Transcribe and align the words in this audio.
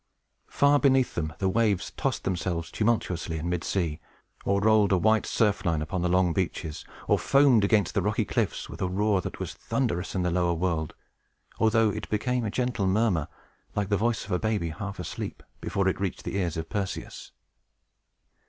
Far 0.47 0.79
beneath 0.79 1.13
them, 1.13 1.33
the 1.37 1.47
waves 1.47 1.91
tossed 1.91 2.23
themselves 2.23 2.71
tumultuously 2.71 3.37
in 3.37 3.49
mid 3.51 3.63
sea, 3.63 3.99
or 4.45 4.59
rolled 4.59 4.91
a 4.91 4.97
white 4.97 5.27
surf 5.27 5.63
line 5.63 5.79
upon 5.83 6.01
the 6.01 6.09
long 6.09 6.33
beaches, 6.33 6.83
or 7.07 7.19
foamed 7.19 7.63
against 7.63 7.93
the 7.93 8.01
rocky 8.01 8.25
cliffs, 8.25 8.67
with 8.67 8.81
a 8.81 8.87
roar 8.87 9.21
that 9.21 9.39
was 9.39 9.53
thunderous, 9.53 10.15
in 10.15 10.23
the 10.23 10.31
lower 10.31 10.55
world; 10.55 10.95
although 11.59 11.91
it 11.91 12.09
became 12.09 12.43
a 12.45 12.49
gentle 12.49 12.87
murmur, 12.87 13.27
like 13.75 13.89
the 13.89 13.95
voice 13.95 14.25
of 14.25 14.31
a 14.31 14.39
baby 14.39 14.69
half 14.69 14.97
asleep, 14.97 15.43
before 15.59 15.87
it 15.87 16.01
reached 16.01 16.23
the 16.23 16.35
ears 16.35 16.57
of 16.57 16.67
Perseus. 16.67 17.31